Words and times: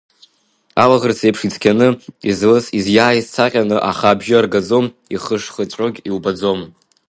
Алаӷырӡ 0.81 1.19
еиԥш 1.25 1.41
ицқьаны, 1.47 1.87
излыс, 2.29 2.65
изиааиз 2.77 3.27
цаҟьаны, 3.33 3.77
аха 3.91 4.05
абжьы 4.09 4.35
аргаӡом, 4.39 4.85
ихыш-хыҵәогь 5.15 5.99
иубаӡом. 6.09 6.59